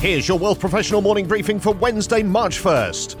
Here's 0.00 0.26
your 0.26 0.38
Wealth 0.38 0.58
Professional 0.58 1.02
morning 1.02 1.26
briefing 1.26 1.60
for 1.60 1.74
Wednesday, 1.74 2.22
March 2.22 2.58
1st. 2.58 3.16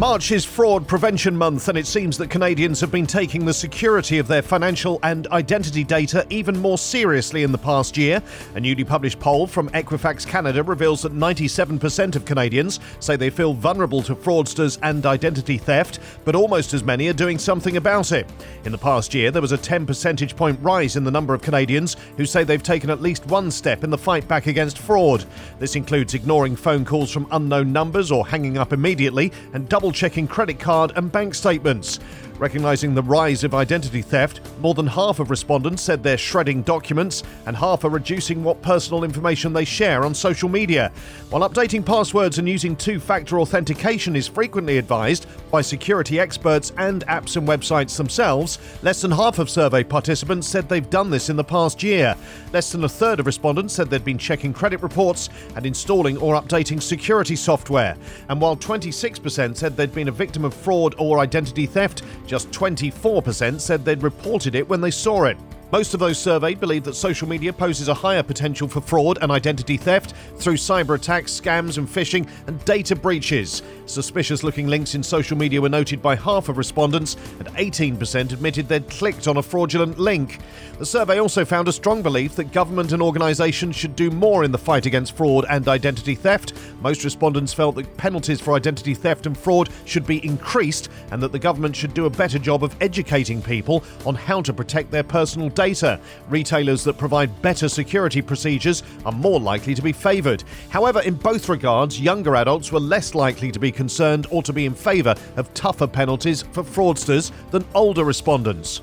March 0.00 0.32
is 0.32 0.44
Fraud 0.44 0.88
Prevention 0.88 1.36
Month, 1.36 1.68
and 1.68 1.78
it 1.78 1.86
seems 1.86 2.18
that 2.18 2.28
Canadians 2.28 2.80
have 2.80 2.90
been 2.90 3.06
taking 3.06 3.46
the 3.46 3.54
security 3.54 4.18
of 4.18 4.26
their 4.26 4.42
financial 4.42 4.98
and 5.04 5.28
identity 5.28 5.84
data 5.84 6.26
even 6.30 6.58
more 6.58 6.76
seriously 6.76 7.44
in 7.44 7.52
the 7.52 7.58
past 7.58 7.96
year. 7.96 8.20
A 8.56 8.60
newly 8.60 8.82
published 8.82 9.20
poll 9.20 9.46
from 9.46 9.68
Equifax 9.70 10.26
Canada 10.26 10.64
reveals 10.64 11.02
that 11.02 11.14
97% 11.14 12.16
of 12.16 12.24
Canadians 12.24 12.80
say 12.98 13.14
they 13.14 13.30
feel 13.30 13.54
vulnerable 13.54 14.02
to 14.02 14.16
fraudsters 14.16 14.76
and 14.82 15.06
identity 15.06 15.56
theft, 15.56 16.00
but 16.24 16.34
almost 16.34 16.74
as 16.74 16.82
many 16.82 17.06
are 17.06 17.12
doing 17.12 17.38
something 17.38 17.76
about 17.76 18.10
it. 18.10 18.28
In 18.64 18.72
the 18.72 18.78
past 18.78 19.14
year, 19.14 19.30
there 19.30 19.40
was 19.40 19.52
a 19.52 19.56
10 19.56 19.86
percentage 19.86 20.34
point 20.34 20.58
rise 20.60 20.96
in 20.96 21.04
the 21.04 21.10
number 21.12 21.32
of 21.32 21.42
Canadians 21.42 21.96
who 22.16 22.26
say 22.26 22.42
they've 22.42 22.60
taken 22.60 22.90
at 22.90 23.00
least 23.00 23.24
one 23.26 23.52
step 23.52 23.84
in 23.84 23.90
the 23.90 23.96
fight 23.96 24.26
back 24.26 24.48
against 24.48 24.78
fraud. 24.78 25.24
This 25.60 25.76
includes 25.76 26.14
ignoring 26.24 26.56
phone 26.56 26.86
calls 26.86 27.10
from 27.10 27.26
unknown 27.32 27.70
numbers 27.70 28.10
or 28.10 28.26
hanging 28.26 28.56
up 28.56 28.72
immediately, 28.72 29.30
and 29.52 29.68
double 29.68 29.92
checking 29.92 30.26
credit 30.26 30.58
card 30.58 30.90
and 30.96 31.12
bank 31.12 31.34
statements. 31.34 32.00
Recognizing 32.38 32.94
the 32.94 33.02
rise 33.02 33.44
of 33.44 33.54
identity 33.54 34.02
theft, 34.02 34.40
more 34.60 34.74
than 34.74 34.88
half 34.88 35.20
of 35.20 35.30
respondents 35.30 35.82
said 35.82 36.02
they're 36.02 36.18
shredding 36.18 36.62
documents, 36.62 37.22
and 37.46 37.56
half 37.56 37.84
are 37.84 37.90
reducing 37.90 38.42
what 38.42 38.60
personal 38.60 39.04
information 39.04 39.52
they 39.52 39.64
share 39.64 40.04
on 40.04 40.14
social 40.14 40.48
media. 40.48 40.90
While 41.30 41.48
updating 41.48 41.86
passwords 41.86 42.38
and 42.38 42.48
using 42.48 42.74
two 42.74 42.98
factor 42.98 43.38
authentication 43.38 44.16
is 44.16 44.26
frequently 44.26 44.78
advised 44.78 45.26
by 45.52 45.60
security 45.60 46.18
experts 46.18 46.72
and 46.76 47.06
apps 47.06 47.36
and 47.36 47.46
websites 47.46 47.96
themselves, 47.96 48.58
less 48.82 49.00
than 49.00 49.12
half 49.12 49.38
of 49.38 49.48
survey 49.48 49.84
participants 49.84 50.48
said 50.48 50.68
they've 50.68 50.90
done 50.90 51.10
this 51.10 51.30
in 51.30 51.36
the 51.36 51.44
past 51.44 51.84
year. 51.84 52.16
Less 52.52 52.72
than 52.72 52.82
a 52.82 52.88
third 52.88 53.20
of 53.20 53.26
respondents 53.26 53.74
said 53.74 53.88
they'd 53.88 54.04
been 54.04 54.18
checking 54.18 54.52
credit 54.52 54.82
reports 54.82 55.28
and 55.54 55.64
installing 55.64 56.16
or 56.18 56.34
updating 56.34 56.82
security 56.82 57.36
software. 57.36 57.96
And 58.28 58.40
while 58.40 58.56
26% 58.56 59.56
said 59.56 59.76
they'd 59.76 59.94
been 59.94 60.08
a 60.08 60.12
victim 60.12 60.44
of 60.44 60.52
fraud 60.52 60.96
or 60.98 61.20
identity 61.20 61.66
theft, 61.66 62.02
just 62.26 62.50
24% 62.50 63.60
said 63.60 63.84
they'd 63.84 64.02
reported 64.02 64.54
it 64.54 64.68
when 64.68 64.80
they 64.80 64.90
saw 64.90 65.24
it. 65.24 65.36
Most 65.74 65.92
of 65.92 65.98
those 65.98 66.20
surveyed 66.20 66.60
believe 66.60 66.84
that 66.84 66.94
social 66.94 67.28
media 67.28 67.52
poses 67.52 67.88
a 67.88 67.94
higher 67.94 68.22
potential 68.22 68.68
for 68.68 68.80
fraud 68.80 69.18
and 69.20 69.32
identity 69.32 69.76
theft 69.76 70.14
through 70.36 70.54
cyber 70.54 70.94
attacks, 70.94 71.40
scams, 71.40 71.78
and 71.78 71.88
phishing, 71.88 72.30
and 72.46 72.64
data 72.64 72.94
breaches. 72.94 73.60
Suspicious 73.86 74.44
looking 74.44 74.68
links 74.68 74.94
in 74.94 75.02
social 75.02 75.36
media 75.36 75.60
were 75.60 75.68
noted 75.68 76.00
by 76.00 76.14
half 76.14 76.48
of 76.48 76.58
respondents, 76.58 77.16
and 77.40 77.48
18% 77.56 78.32
admitted 78.32 78.68
they'd 78.68 78.88
clicked 78.88 79.26
on 79.26 79.38
a 79.38 79.42
fraudulent 79.42 79.98
link. 79.98 80.38
The 80.78 80.86
survey 80.86 81.18
also 81.18 81.44
found 81.44 81.66
a 81.66 81.72
strong 81.72 82.02
belief 82.02 82.36
that 82.36 82.52
government 82.52 82.92
and 82.92 83.02
organisations 83.02 83.74
should 83.74 83.96
do 83.96 84.12
more 84.12 84.44
in 84.44 84.52
the 84.52 84.58
fight 84.58 84.86
against 84.86 85.16
fraud 85.16 85.44
and 85.50 85.66
identity 85.66 86.14
theft. 86.14 86.52
Most 86.82 87.02
respondents 87.02 87.52
felt 87.52 87.74
that 87.74 87.96
penalties 87.96 88.40
for 88.40 88.54
identity 88.54 88.94
theft 88.94 89.26
and 89.26 89.36
fraud 89.36 89.70
should 89.86 90.06
be 90.06 90.24
increased, 90.24 90.88
and 91.10 91.20
that 91.20 91.32
the 91.32 91.38
government 91.40 91.74
should 91.74 91.94
do 91.94 92.06
a 92.06 92.10
better 92.10 92.38
job 92.38 92.62
of 92.62 92.80
educating 92.80 93.42
people 93.42 93.82
on 94.06 94.14
how 94.14 94.40
to 94.40 94.52
protect 94.52 94.92
their 94.92 95.02
personal 95.02 95.48
data 95.48 95.63
data. 95.64 95.98
Retailers 96.28 96.84
that 96.84 96.98
provide 96.98 97.40
better 97.40 97.70
security 97.70 98.20
procedures 98.20 98.82
are 99.06 99.12
more 99.12 99.40
likely 99.40 99.74
to 99.74 99.80
be 99.80 99.92
favoured. 99.92 100.44
However, 100.68 101.00
in 101.00 101.14
both 101.14 101.48
regards, 101.48 101.98
younger 101.98 102.36
adults 102.36 102.70
were 102.70 102.80
less 102.80 103.14
likely 103.14 103.50
to 103.50 103.58
be 103.58 103.72
concerned 103.72 104.26
or 104.30 104.42
to 104.42 104.52
be 104.52 104.66
in 104.66 104.74
favour 104.74 105.14
of 105.36 105.52
tougher 105.54 105.86
penalties 105.86 106.42
for 106.52 106.62
fraudsters 106.62 107.32
than 107.50 107.64
older 107.74 108.04
respondents. 108.04 108.82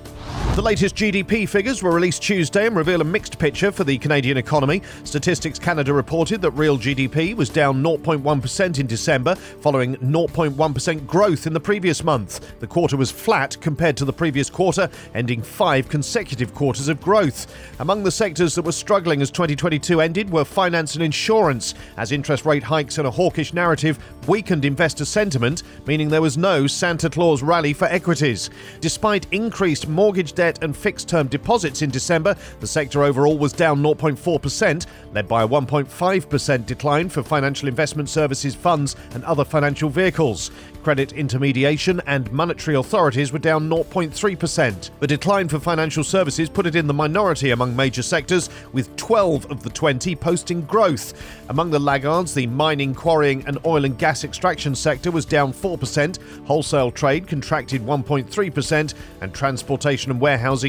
The 0.56 0.62
latest 0.62 0.98
GDP 0.98 1.48
figures 1.48 1.82
were 1.82 1.92
released 1.92 2.22
Tuesday 2.22 2.68
and 2.68 2.76
reveal 2.76 3.00
a 3.00 3.06
mixed 3.06 3.40
picture 3.40 3.72
for 3.72 3.86
the 3.86 3.98
Canadian 3.98 4.36
economy. 4.36 4.82
Statistics 5.06 5.58
Canada 5.58 5.94
reported 5.94 6.42
that 6.42 6.52
real 6.52 6.78
GDP 6.78 7.34
was 7.34 7.48
down 7.48 7.82
0.1% 7.82 8.78
in 8.78 8.86
December, 8.86 9.36
following 9.36 9.96
0.1% 9.96 11.08
growth 11.08 11.48
in 11.48 11.54
the 11.54 11.60
previous 11.62 12.04
month. 12.04 12.60
The 12.60 12.68
quarter 12.68 12.98
was 12.98 13.10
flat 13.10 13.56
compared 13.62 13.96
to 13.96 14.06
the 14.06 14.12
previous 14.12 14.50
quarter, 14.50 14.90
ending 15.16 15.42
five 15.42 15.88
consecutive 15.88 16.54
quarters 16.54 16.90
of 16.90 17.00
growth. 17.00 17.48
Among 17.80 18.04
the 18.04 18.12
sectors 18.12 18.54
that 18.56 18.66
were 18.66 18.74
struggling 18.74 19.22
as 19.22 19.32
2022 19.32 20.02
ended 20.02 20.30
were 20.30 20.44
finance 20.44 20.96
and 20.96 21.04
insurance, 21.04 21.76
as 21.96 22.12
interest 22.12 22.46
rate 22.46 22.64
hikes 22.64 22.98
and 22.98 23.08
a 23.08 23.12
hawkish 23.12 23.54
narrative 23.54 24.00
weakened 24.28 24.66
investor 24.66 25.06
sentiment, 25.06 25.64
meaning 25.86 26.10
there 26.10 26.22
was 26.22 26.38
no 26.38 26.68
Santa 26.68 27.10
Claus 27.10 27.42
rally 27.42 27.72
for 27.72 27.86
equities. 27.86 28.50
Despite 28.82 29.28
increased 29.32 29.88
mortgage 29.88 30.34
debt 30.42 30.64
and 30.64 30.76
fixed 30.76 31.08
term 31.08 31.28
deposits 31.28 31.84
in 31.84 31.92
December, 31.92 32.36
the 32.62 32.66
sector 32.66 33.04
overall 33.04 33.38
was 33.38 33.54
down 33.54 33.80
0.4%, 33.84 34.88
led 35.14 35.28
by 35.28 35.44
a 35.44 35.48
1.5% 35.48 36.66
decline 36.66 37.10
for 37.10 37.22
financial 37.22 37.68
investment 37.68 38.10
services 38.10 38.56
funds 38.56 38.96
and 39.14 39.24
other 39.26 39.46
financial 39.46 39.88
vehicles. 39.88 40.50
Credit 40.82 41.14
intermediation 41.14 42.02
and 42.08 42.32
monetary 42.32 42.76
authorities 42.76 43.32
were 43.32 43.38
down 43.38 43.70
0.3%. 43.70 44.90
The 45.00 45.06
decline 45.06 45.48
for 45.48 45.60
financial 45.60 46.04
services 46.04 46.50
put 46.50 46.66
it 46.66 46.76
in 46.76 46.88
the 46.88 46.94
minority 46.94 47.52
among 47.52 47.76
major 47.76 48.02
sectors, 48.02 48.50
with 48.74 48.96
12 48.96 49.52
of 49.52 49.62
the 49.62 49.70
20 49.70 50.16
posting 50.16 50.62
growth. 50.62 51.14
Among 51.50 51.70
the 51.70 51.78
laggards, 51.78 52.34
the 52.34 52.48
mining, 52.48 52.96
quarrying, 52.96 53.46
and 53.46 53.60
oil 53.64 53.86
and 53.86 53.96
gas 53.96 54.24
extraction 54.24 54.74
sector 54.74 55.12
was 55.12 55.24
down 55.24 55.54
4%, 55.54 56.18
wholesale 56.46 56.90
trade 56.90 57.28
contracted 57.28 57.82
1.3%, 57.84 58.94
and 59.22 59.34
transportation 59.36 60.12
and 60.12 60.20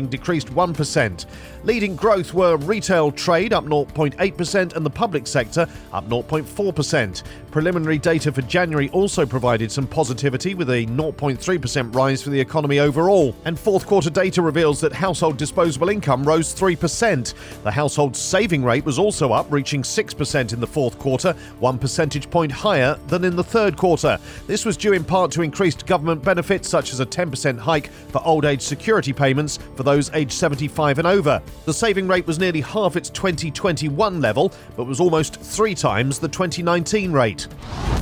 decreased 0.08 0.48
1%. 0.48 1.26
Leading 1.64 1.94
growth 1.94 2.34
were 2.34 2.56
retail 2.56 3.12
trade 3.12 3.52
up 3.52 3.64
0.8% 3.64 4.74
and 4.74 4.84
the 4.84 4.90
public 4.90 5.26
sector 5.26 5.66
up 5.92 6.08
0.4%. 6.08 7.22
Preliminary 7.52 7.98
data 7.98 8.32
for 8.32 8.42
January 8.42 8.88
also 8.90 9.26
provided 9.26 9.70
some 9.70 9.86
positivity 9.86 10.54
with 10.54 10.70
a 10.70 10.86
0.3% 10.86 11.94
rise 11.94 12.22
for 12.22 12.30
the 12.30 12.40
economy 12.40 12.78
overall. 12.78 13.36
And 13.44 13.58
fourth 13.58 13.86
quarter 13.86 14.10
data 14.10 14.42
reveals 14.42 14.80
that 14.80 14.92
household 14.92 15.36
disposable 15.36 15.88
income 15.88 16.24
rose 16.24 16.54
3%. 16.54 17.34
The 17.62 17.70
household 17.70 18.16
saving 18.16 18.64
rate 18.64 18.84
was 18.84 18.98
also 18.98 19.32
up, 19.32 19.50
reaching 19.52 19.82
6% 19.82 20.52
in 20.52 20.60
the 20.60 20.66
fourth 20.66 20.98
quarter, 20.98 21.34
one 21.60 21.78
percentage 21.78 22.30
point 22.30 22.50
higher 22.50 22.98
than 23.08 23.24
in 23.24 23.36
the 23.36 23.44
third 23.44 23.76
quarter. 23.76 24.18
This 24.46 24.64
was 24.64 24.76
due 24.76 24.94
in 24.94 25.04
part 25.04 25.30
to 25.32 25.42
increased 25.42 25.86
government 25.86 26.24
benefits 26.24 26.68
such 26.68 26.92
as 26.92 27.00
a 27.00 27.06
10% 27.06 27.58
hike 27.58 27.90
for 28.08 28.22
old 28.24 28.44
age 28.44 28.62
security 28.62 29.12
payments 29.12 29.51
for 29.76 29.82
those 29.82 30.10
aged 30.14 30.32
75 30.32 30.98
and 30.98 31.06
over. 31.06 31.42
The 31.64 31.74
saving 31.74 32.08
rate 32.08 32.26
was 32.26 32.38
nearly 32.38 32.60
half 32.60 32.96
its 32.96 33.10
2021 33.10 34.20
level, 34.20 34.52
but 34.76 34.84
was 34.84 35.00
almost 35.00 35.40
three 35.40 35.74
times 35.74 36.18
the 36.18 36.28
2019 36.28 37.12
rate. 37.12 37.48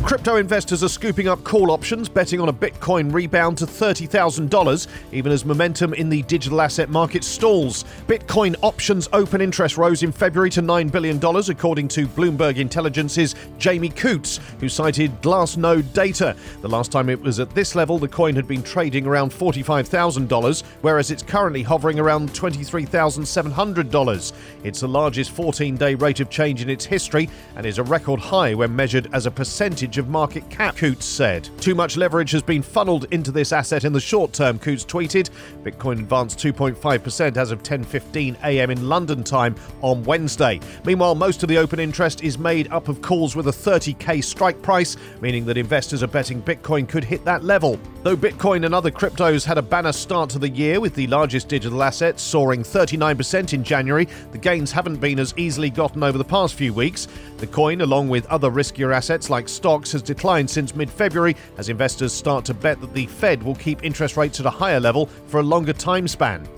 Crypto 0.02 0.36
investors 0.36 0.82
are 0.82 0.88
scooping 0.88 1.28
up 1.28 1.44
call 1.44 1.70
options, 1.70 2.08
betting 2.08 2.40
on 2.40 2.48
a 2.48 2.52
Bitcoin 2.52 3.12
rebound 3.12 3.58
to 3.58 3.66
$30,000, 3.66 4.86
even 5.12 5.30
as 5.30 5.44
momentum 5.44 5.92
in 5.94 6.08
the 6.08 6.22
digital 6.22 6.60
asset 6.62 6.88
market 6.88 7.22
stalls. 7.22 7.84
Bitcoin 8.08 8.56
options 8.62 9.08
open 9.12 9.40
interest 9.40 9.76
rose 9.76 10.02
in 10.02 10.10
February 10.10 10.50
to 10.50 10.62
$9 10.62 10.90
billion, 10.90 11.18
according 11.50 11.86
to 11.88 12.08
Bloomberg 12.08 12.56
Intelligence's 12.56 13.34
Jamie 13.58 13.90
Coutts, 13.90 14.40
who 14.58 14.68
cited 14.68 15.20
Glassnode 15.20 15.92
data. 15.92 16.34
The 16.62 16.68
last 16.68 16.90
time 16.90 17.10
it 17.10 17.20
was 17.20 17.38
at 17.38 17.54
this 17.54 17.74
level, 17.74 17.98
the 17.98 18.08
coin 18.08 18.34
had 18.34 18.48
been 18.48 18.62
trading 18.62 19.06
around 19.06 19.30
$45,000, 19.30 20.62
whereas 20.80 21.10
it's 21.10 21.22
currently 21.40 21.62
hovering 21.62 21.98
around 21.98 22.30
$23,700. 22.34 24.32
It's 24.62 24.80
the 24.80 24.88
largest 24.88 25.30
14 25.30 25.74
day 25.74 25.94
rate 25.94 26.20
of 26.20 26.28
change 26.28 26.60
in 26.60 26.68
its 26.68 26.84
history 26.84 27.30
and 27.56 27.64
is 27.64 27.78
a 27.78 27.82
record 27.82 28.20
high 28.20 28.52
when 28.52 28.76
measured 28.76 29.08
as 29.14 29.24
a 29.24 29.30
percentage 29.30 29.96
of 29.96 30.10
market 30.10 30.50
cap, 30.50 30.76
Coutts 30.76 31.06
said. 31.06 31.48
Too 31.58 31.74
much 31.74 31.96
leverage 31.96 32.30
has 32.32 32.42
been 32.42 32.60
funneled 32.60 33.06
into 33.10 33.32
this 33.32 33.52
asset 33.52 33.84
in 33.84 33.94
the 33.94 34.00
short 34.00 34.34
term, 34.34 34.58
Coutts 34.58 34.84
tweeted. 34.84 35.30
Bitcoin 35.62 36.00
advanced 36.00 36.38
2.5% 36.38 37.38
as 37.38 37.50
of 37.52 37.62
10:15 37.62 38.36
a.m. 38.44 38.70
in 38.70 38.86
London 38.86 39.24
time 39.24 39.56
on 39.80 40.04
Wednesday. 40.04 40.60
Meanwhile, 40.84 41.14
most 41.14 41.42
of 41.42 41.48
the 41.48 41.56
open 41.56 41.80
interest 41.80 42.22
is 42.22 42.36
made 42.36 42.70
up 42.70 42.88
of 42.88 43.00
calls 43.00 43.34
with 43.34 43.48
a 43.48 43.50
30k 43.50 44.22
strike 44.22 44.60
price, 44.60 44.98
meaning 45.22 45.46
that 45.46 45.56
investors 45.56 46.02
are 46.02 46.06
betting 46.06 46.42
Bitcoin 46.42 46.86
could 46.86 47.04
hit 47.04 47.24
that 47.24 47.44
level. 47.44 47.80
Though 48.02 48.16
Bitcoin 48.16 48.66
and 48.66 48.74
other 48.74 48.90
cryptos 48.90 49.46
had 49.46 49.56
a 49.56 49.62
banner 49.62 49.92
start 49.92 50.28
to 50.30 50.38
the 50.38 50.48
year 50.48 50.80
with 50.80 50.94
the 50.94 51.06
largest 51.06 51.29
digital 51.30 51.82
assets 51.82 52.22
soaring 52.22 52.62
39% 52.62 53.52
in 53.52 53.62
January, 53.62 54.08
the 54.32 54.38
gains 54.38 54.72
haven't 54.72 54.96
been 54.96 55.18
as 55.18 55.32
easily 55.36 55.70
gotten 55.70 56.02
over 56.02 56.18
the 56.18 56.24
past 56.24 56.54
few 56.54 56.74
weeks. 56.74 57.06
The 57.38 57.46
coin, 57.46 57.82
along 57.82 58.08
with 58.08 58.26
other 58.26 58.50
riskier 58.50 58.94
assets 58.94 59.30
like 59.30 59.48
stocks, 59.48 59.92
has 59.92 60.02
declined 60.02 60.50
since 60.50 60.74
mid 60.74 60.90
February 60.90 61.36
as 61.56 61.68
investors 61.68 62.12
start 62.12 62.44
to 62.46 62.54
bet 62.54 62.80
that 62.80 62.94
the 62.94 63.06
Fed 63.06 63.42
will 63.42 63.54
keep 63.54 63.84
interest 63.84 64.16
rates 64.16 64.40
at 64.40 64.46
a 64.46 64.50
higher 64.50 64.80
level 64.80 65.06
for 65.26 65.38
a 65.38 65.42
longer 65.42 65.72
time 65.72 66.08
span. 66.08 66.48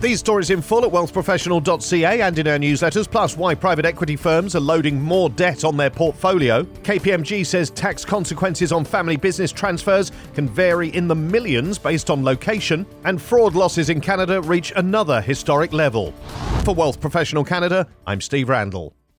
These 0.00 0.20
stories 0.20 0.50
in 0.50 0.60
full 0.60 0.84
at 0.84 0.92
wealthprofessional.ca 0.92 2.20
and 2.20 2.38
in 2.38 2.46
our 2.46 2.58
newsletters, 2.58 3.10
plus 3.10 3.36
why 3.36 3.54
private 3.54 3.86
equity 3.86 4.14
firms 4.14 4.54
are 4.54 4.60
loading 4.60 5.00
more 5.00 5.30
debt 5.30 5.64
on 5.64 5.76
their 5.76 5.90
portfolio. 5.90 6.62
KPMG 6.62 7.46
says 7.46 7.70
tax 7.70 8.04
consequences 8.04 8.72
on 8.72 8.84
family 8.84 9.16
business 9.16 9.50
transfers 9.50 10.12
can 10.34 10.48
vary 10.48 10.94
in 10.94 11.08
the 11.08 11.14
millions 11.14 11.78
based 11.78 12.10
on 12.10 12.22
location, 12.24 12.86
and 13.04 13.20
fraud 13.20 13.54
losses 13.54 13.88
in 13.88 14.00
Canada 14.00 14.40
reach 14.42 14.72
another 14.76 15.20
historic 15.20 15.72
level. 15.72 16.12
For 16.64 16.74
Wealth 16.74 17.00
Professional 17.00 17.44
Canada, 17.44 17.88
I'm 18.06 18.20
Steve 18.20 18.48
Randall. 18.48 18.94